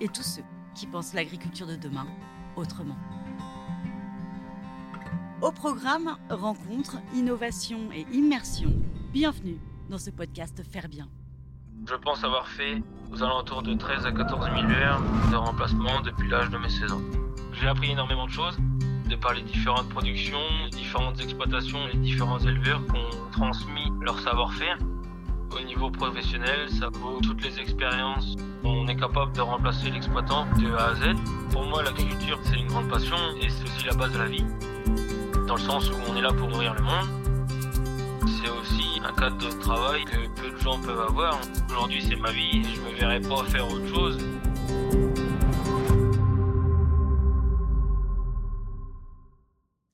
[0.00, 0.42] et tous ceux
[0.74, 2.06] qui pensent l'agriculture de demain
[2.56, 2.96] autrement.
[5.40, 8.72] Au programme Rencontres, Innovation et Immersion,
[9.12, 11.08] bienvenue dans ce podcast Faire Bien.
[11.88, 16.28] Je pense avoir fait aux alentours de 13 à 14 000 heures de remplacement depuis
[16.28, 17.00] l'âge de mes 16 ans.
[17.52, 18.58] J'ai appris énormément de choses
[19.08, 24.18] de par les différentes productions, les différentes exploitations, les différents éleveurs qui ont transmis leur
[24.20, 24.78] savoir-faire.
[25.56, 28.36] Au niveau professionnel, ça vaut toutes les expériences.
[28.88, 31.14] Est capable de remplacer l'exploitant de A à Z.
[31.52, 34.46] Pour moi, l'agriculture, c'est une grande passion et c'est aussi la base de la vie.
[35.46, 37.06] Dans le sens où on est là pour nourrir le monde.
[38.26, 41.38] C'est aussi un cadre de travail que peu de gens peuvent avoir.
[41.68, 44.18] Aujourd'hui, c'est ma vie et je me verrai pas faire autre chose.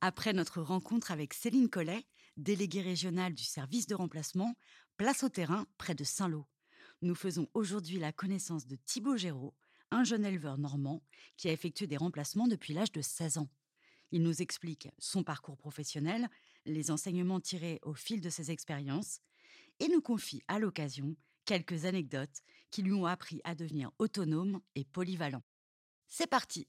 [0.00, 4.54] Après notre rencontre avec Céline Collet, déléguée régionale du service de remplacement,
[4.96, 6.46] place au terrain près de Saint-Lô.
[7.02, 9.54] Nous faisons aujourd'hui la connaissance de Thibaut Géraud,
[9.90, 11.02] un jeune éleveur normand
[11.36, 13.48] qui a effectué des remplacements depuis l'âge de 16 ans.
[14.10, 16.28] Il nous explique son parcours professionnel,
[16.66, 19.20] les enseignements tirés au fil de ses expériences
[19.80, 24.84] et nous confie à l'occasion quelques anecdotes qui lui ont appris à devenir autonome et
[24.84, 25.42] polyvalent.
[26.06, 26.68] C'est parti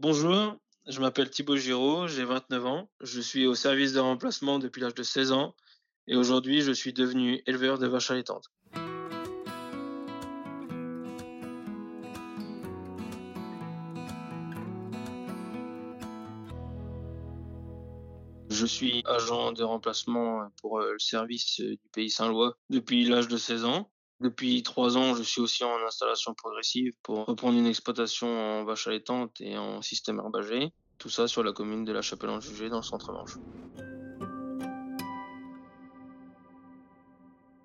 [0.00, 0.56] Bonjour,
[0.88, 4.94] je m'appelle Thibaut Giraud, j'ai 29 ans, je suis au service de remplacement depuis l'âge
[4.94, 5.54] de 16 ans
[6.06, 8.46] et aujourd'hui je suis devenu éleveur de vaches allaitantes.
[18.50, 23.28] Je suis agent de remplacement pour euh, le service euh, du pays Saint-Lois depuis l'âge
[23.28, 23.88] de 16 ans.
[24.20, 28.88] Depuis trois ans, je suis aussi en installation progressive pour reprendre une exploitation en vache
[28.88, 30.72] allaitante et en système herbagé.
[30.98, 33.36] Tout ça sur la commune de la Chapelle-en-Jugé dans le centre-Manche.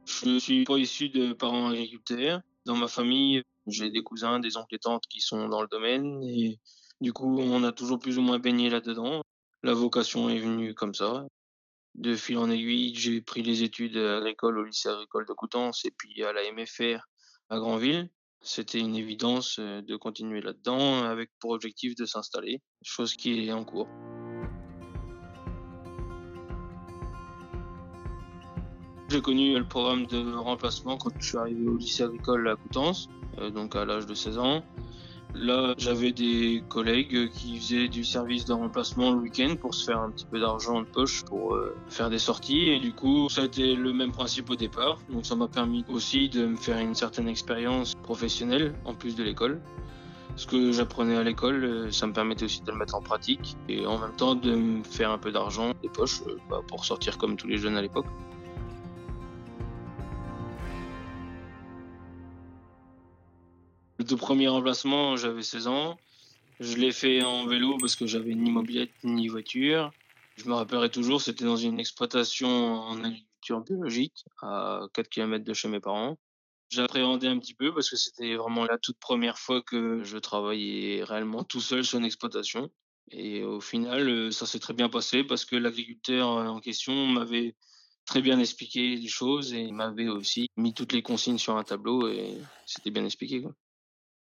[0.06, 2.42] Je suis pas issu de parents agriculteurs.
[2.66, 6.22] Dans ma famille, j'ai des cousins, des oncles et tantes qui sont dans le domaine
[6.24, 6.60] et
[7.02, 9.24] du coup, on a toujours plus ou moins baigné là-dedans.
[9.64, 11.26] La vocation est venue comme ça.
[11.96, 15.92] De fil en aiguille, j'ai pris les études agricoles au lycée agricole de Coutances et
[15.92, 17.08] puis à la MFR
[17.50, 18.10] à Granville.
[18.42, 23.54] C'était une évidence euh, de continuer là-dedans avec pour objectif de s'installer, chose qui est
[23.54, 23.88] en cours.
[29.10, 33.08] J'ai connu le programme de remplacement quand je suis arrivé au lycée agricole à Coutances,
[33.38, 34.66] euh, donc à l'âge de 16 ans.
[35.36, 40.00] Là, j'avais des collègues qui faisaient du service de remplacement le week-end pour se faire
[40.00, 42.70] un petit peu d'argent de poche pour euh, faire des sorties.
[42.70, 45.00] Et du coup, ça a été le même principe au départ.
[45.10, 49.24] Donc ça m'a permis aussi de me faire une certaine expérience professionnelle en plus de
[49.24, 49.60] l'école.
[50.36, 53.56] Ce que j'apprenais à l'école, euh, ça me permettait aussi de le mettre en pratique
[53.70, 56.86] et en même temps de me faire un peu d'argent des poches euh, bah, pour
[56.86, 58.08] sortir comme tous les jeunes à l'époque.
[64.04, 65.98] Le tout premier remplacement, j'avais 16 ans.
[66.60, 69.94] Je l'ai fait en vélo parce que j'avais ni mobilette ni voiture.
[70.36, 75.54] Je me rappellerai toujours, c'était dans une exploitation en agriculture biologique à 4 km de
[75.54, 76.18] chez mes parents.
[76.70, 81.02] J'appréhendais un petit peu parce que c'était vraiment la toute première fois que je travaillais
[81.06, 82.70] réellement tout seul sur une exploitation.
[83.10, 87.56] Et au final, ça s'est très bien passé parce que l'agriculteur en question m'avait
[88.04, 92.10] très bien expliqué les choses et m'avait aussi mis toutes les consignes sur un tableau
[92.10, 93.46] et c'était bien expliqué.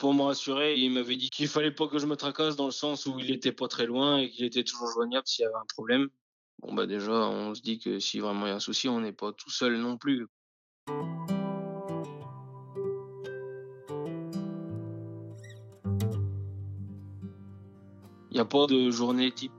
[0.02, 2.72] Pour me rassurer, il m'avait dit qu'il fallait pas que je me tracasse dans le
[2.72, 5.54] sens où il était pas très loin et qu'il était toujours joignable s'il y avait
[5.54, 6.10] un problème.
[6.64, 9.00] Bon bah déjà, on se dit que si vraiment il y a un souci, on
[9.00, 10.26] n'est pas tout seul non plus.
[18.32, 19.52] Il n'y a pas de journée type.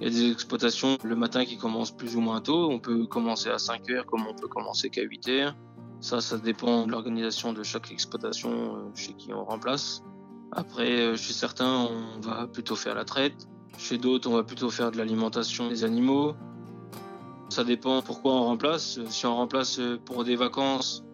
[0.00, 2.68] Il y a des exploitations le matin qui commencent plus ou moins tôt.
[2.68, 5.56] On peut commencer à 5 heures comme on peut commencer qu'à 8 heures.
[6.00, 10.02] Ça, ça dépend de l'organisation de chaque exploitation euh, chez qui on remplace.
[10.52, 13.48] Après, euh, chez certains, on va plutôt faire la traite.
[13.78, 16.34] Chez d'autres, on va plutôt faire de l'alimentation des animaux.
[17.48, 19.00] Ça dépend pourquoi on remplace.
[19.08, 21.04] Si on remplace euh, pour des vacances,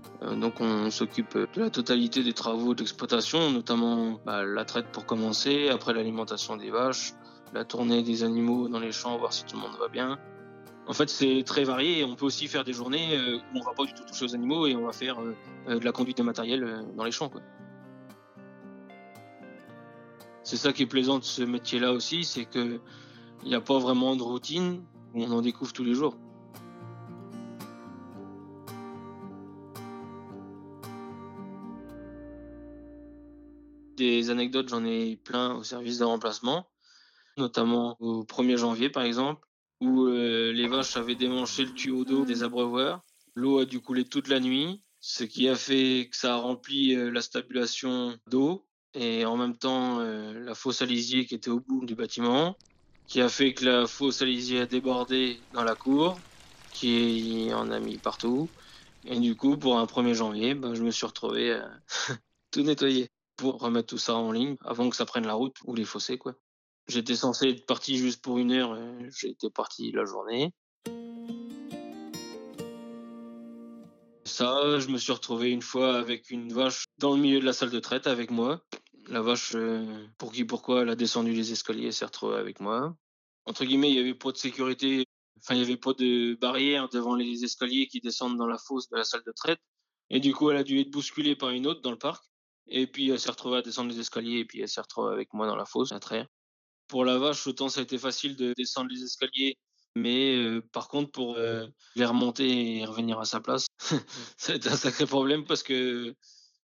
[0.41, 5.69] donc on s'occupe de la totalité des travaux d'exploitation, notamment bah, la traite pour commencer,
[5.69, 7.13] après l'alimentation des vaches,
[7.53, 10.19] la tournée des animaux dans les champs, voir si tout le monde va bien.
[10.87, 12.05] En fait, c'est très varié.
[12.05, 13.19] On peut aussi faire des journées
[13.55, 15.93] où on va pas du tout toucher aux animaux et on va faire de la
[15.93, 17.31] conduite de matériel dans les champs.
[20.43, 22.81] C'est ça qui est plaisant de ce métier-là aussi, c'est qu'il
[23.45, 24.85] n'y a pas vraiment de routine.
[25.15, 26.17] On en découvre tous les jours.
[33.97, 36.67] Des anecdotes, j'en ai plein au service de remplacement,
[37.39, 39.49] notamment au 1er janvier par exemple,
[39.81, 43.03] où euh, les vaches avaient démanché le tuyau d'eau des abreuvoirs.
[43.35, 46.95] L'eau a dû couler toute la nuit, ce qui a fait que ça a rempli
[46.95, 51.51] euh, la stabulation d'eau et en même temps euh, la fosse à lisier qui était
[51.51, 52.57] au bout du bâtiment,
[53.07, 56.17] qui a fait que la fosse à lisier a débordé dans la cour,
[56.73, 58.49] qui en a mis partout.
[59.05, 61.61] Et du coup, pour un 1er janvier, ben, je me suis retrouvé
[62.51, 65.75] tout nettoyer pour remettre tout ça en ligne avant que ça prenne la route ou
[65.75, 66.35] les fossés, quoi.
[66.87, 68.79] J'étais censé être parti juste pour une heure,
[69.19, 70.53] j'ai été parti la journée.
[74.25, 77.53] Ça, je me suis retrouvé une fois avec une vache dans le milieu de la
[77.53, 78.63] salle de traite avec moi.
[79.09, 82.97] La vache, euh, pour qui, pourquoi, elle a descendu les escaliers, s'est retrouvée avec moi.
[83.47, 85.07] Entre guillemets, il n'y avait pas de sécurité,
[85.39, 88.89] enfin, il n'y avait pas de barrière devant les escaliers qui descendent dans la fosse
[88.89, 89.61] de la salle de traite.
[90.11, 92.25] Et du coup, elle a dû être bousculée par une autre dans le parc.
[92.67, 95.33] Et puis elle s'est retrouvée à descendre les escaliers et puis elle s'est retrouvée avec
[95.35, 96.27] moi dans la fosse à traire.
[96.89, 99.57] Pour la vache, autant ça a été facile de descendre les escaliers,
[99.95, 101.67] mais euh, par contre pour euh,
[101.97, 103.67] les remonter et revenir à sa place,
[104.37, 106.15] ça a été un sacré problème parce que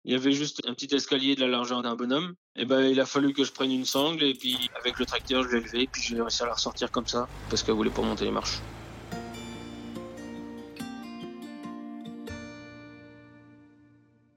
[0.05, 2.34] il y avait juste un petit escalier de la largeur d'un bonhomme.
[2.56, 5.43] Et ben il a fallu que je prenne une sangle et puis avec le tracteur
[5.44, 7.90] je l'ai levé et puis j'ai réussi à la ressortir comme ça parce qu'elle voulait
[7.90, 8.61] pas monter les marches.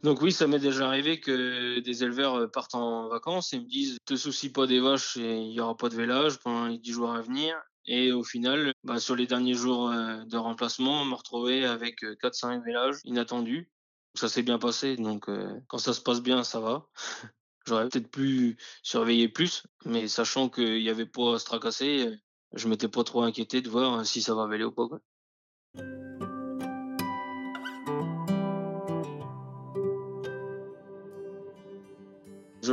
[0.03, 3.65] Donc oui, ça m'est déjà arrivé que des éleveurs euh, partent en vacances et me
[3.65, 6.91] disent te soucie pas des vaches il y aura pas de vélage pendant les 10
[6.91, 7.55] jours à venir.
[7.85, 12.03] Et au final, bah, sur les derniers jours euh, de remplacement, on me retrouvait avec
[12.03, 13.69] 4-5 euh, vélages inattendus.
[14.15, 15.25] Ça s'est bien passé, donc
[15.67, 16.87] quand ça se passe bien, ça va.
[17.65, 22.11] J'aurais peut-être pu surveiller plus, mais sachant qu'il n'y avait pas à se tracasser,
[22.53, 24.87] je m'étais pas trop inquiété de voir si ça va véler ou pas.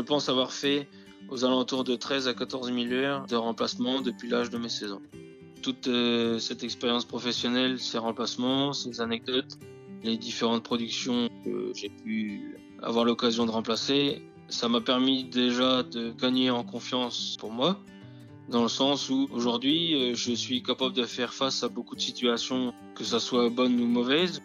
[0.00, 0.88] Je pense avoir fait
[1.29, 4.93] aux alentours de 13 à 14 000 heures de remplacement depuis l'âge de mes 16
[4.93, 5.02] ans.
[5.61, 9.58] Toute euh, cette expérience professionnelle, ces remplacements, ces anecdotes,
[10.02, 16.12] les différentes productions que j'ai pu avoir l'occasion de remplacer, ça m'a permis déjà de
[16.12, 17.79] gagner en confiance pour moi,
[18.49, 22.00] dans le sens où aujourd'hui euh, je suis capable de faire face à beaucoup de
[22.00, 24.41] situations, que ce soit bonnes ou mauvaises.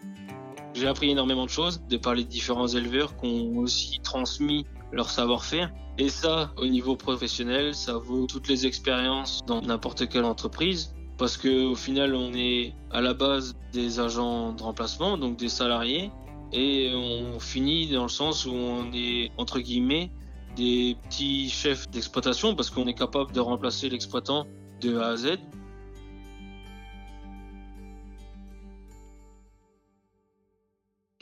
[0.73, 5.09] J'ai appris énormément de choses de par les différents éleveurs qui ont aussi transmis leur
[5.09, 5.71] savoir-faire.
[5.97, 10.93] Et ça, au niveau professionnel, ça vaut toutes les expériences dans n'importe quelle entreprise.
[11.17, 15.47] Parce que au final, on est à la base des agents de remplacement, donc des
[15.47, 16.11] salariés,
[16.51, 20.11] et on finit dans le sens où on est entre guillemets
[20.55, 24.45] des petits chefs d'exploitation parce qu'on est capable de remplacer l'exploitant
[24.81, 25.37] de A à Z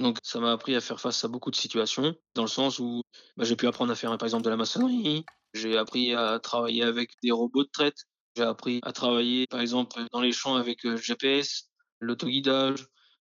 [0.04, 3.02] Donc ça m'a appris à faire face à beaucoup de situations, dans le sens où
[3.38, 6.84] bah, j'ai pu apprendre à faire par exemple de la maçonnerie, j'ai appris à travailler
[6.84, 8.04] avec des robots de traite,
[8.36, 11.70] j'ai appris à travailler par exemple dans les champs avec le euh, GPS,
[12.02, 12.86] l'autoguidage,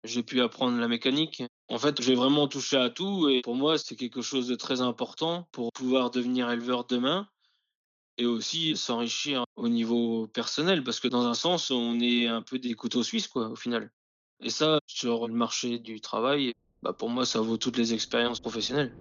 [0.05, 1.43] j'ai pu apprendre la mécanique.
[1.67, 4.79] En fait, j'ai vraiment touché à tout et pour moi, c'est quelque chose de très
[4.79, 7.27] important pour pouvoir devenir éleveur demain
[8.17, 12.59] et aussi s'enrichir au niveau personnel parce que dans un sens, on est un peu
[12.59, 13.91] des couteaux suisses quoi au final.
[14.43, 18.39] Et ça, sur le marché du travail, bah pour moi, ça vaut toutes les expériences
[18.39, 18.95] professionnelles.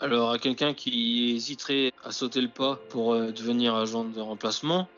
[0.00, 4.88] Alors, à quelqu'un qui hésiterait à sauter le pas pour euh, devenir agent de remplacement,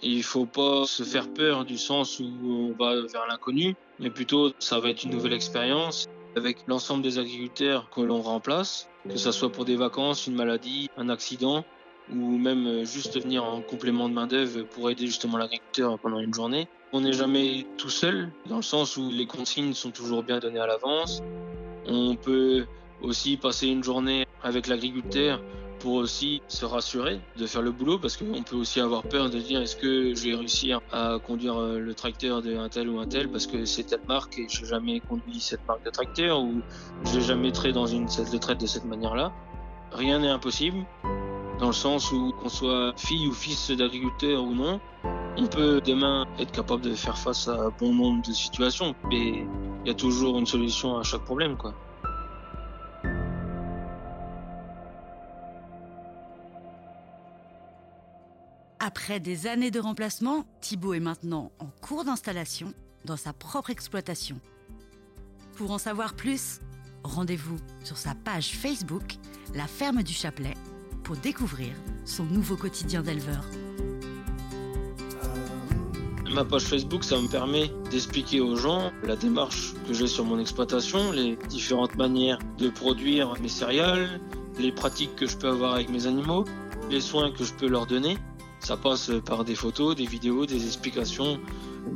[0.00, 4.52] il faut pas se faire peur du sens où on va vers l'inconnu, mais plutôt
[4.60, 6.06] ça va être une nouvelle expérience
[6.36, 10.88] avec l'ensemble des agriculteurs que l'on remplace, que ce soit pour des vacances, une maladie,
[10.96, 11.64] un accident,
[12.12, 16.32] ou même euh, juste venir en complément de main-d'œuvre pour aider justement l'agriculteur pendant une
[16.32, 16.68] journée.
[16.92, 20.60] On n'est jamais tout seul, dans le sens où les consignes sont toujours bien données
[20.60, 21.22] à l'avance.
[21.86, 22.64] On peut
[23.02, 25.42] aussi passer une journée avec l'agriculteur
[25.80, 29.38] pour aussi se rassurer de faire le boulot parce qu'on peut aussi avoir peur de
[29.38, 33.06] dire est-ce que je vais réussir à conduire euh, le tracteur d'un tel ou un
[33.06, 36.40] tel parce que c'est telle marque et je n'ai jamais conduit cette marque de tracteur
[36.40, 36.62] ou
[37.04, 39.32] je n'ai jamais traité dans une selle de traite de cette manière-là.
[39.92, 40.84] Rien n'est impossible
[41.60, 44.80] dans le sens où qu'on soit fille ou fils d'agriculteur ou non,
[45.38, 49.46] on peut demain être capable de faire face à bon nombre de situations, mais
[49.84, 51.74] il y a toujours une solution à chaque problème, quoi.
[58.80, 62.72] Après des années de remplacement, Thibaut est maintenant en cours d'installation
[63.04, 64.40] dans sa propre exploitation.
[65.56, 66.60] Pour en savoir plus,
[67.04, 69.16] rendez-vous sur sa page Facebook,
[69.54, 70.54] La Ferme du Chapelet,
[71.04, 73.44] pour découvrir son nouveau quotidien d'éleveur.
[76.30, 80.38] Ma page Facebook, ça me permet d'expliquer aux gens la démarche que j'ai sur mon
[80.38, 84.20] exploitation, les différentes manières de produire mes céréales,
[84.58, 86.44] les pratiques que je peux avoir avec mes animaux,
[86.90, 88.18] les soins que je peux leur donner.
[88.60, 91.40] Ça passe par des photos, des vidéos, des explications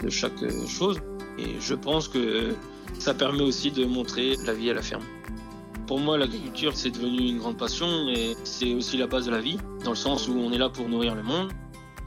[0.01, 0.99] de chaque chose.
[1.39, 2.55] Et je pense que
[2.99, 5.05] ça permet aussi de montrer la vie à la ferme.
[5.87, 9.41] Pour moi, l'agriculture, c'est devenu une grande passion et c'est aussi la base de la
[9.41, 11.53] vie, dans le sens où on est là pour nourrir le monde.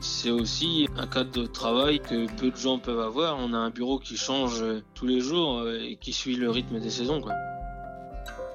[0.07, 3.39] C'est aussi un cadre de travail que peu de gens peuvent avoir.
[3.39, 6.91] On a un bureau qui change tous les jours et qui suit le rythme des
[6.91, 7.23] saisons.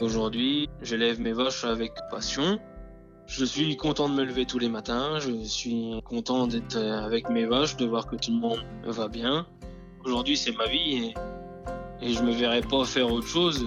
[0.00, 2.61] Aujourd'hui, j'élève mes vaches avec passion.
[3.26, 5.19] Je suis content de me lever tous les matins.
[5.19, 9.45] Je suis content d'être avec mes vaches, de voir que tout le monde va bien.
[10.04, 11.14] Aujourd'hui, c'est ma vie et,
[12.00, 13.66] et je me verrai pas faire autre chose.